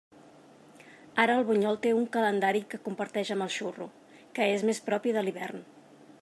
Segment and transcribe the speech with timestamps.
[1.23, 3.91] Ara el bunyol té un calendari que comparteix amb el xurro,
[4.39, 5.67] que és més propi de l'hivern.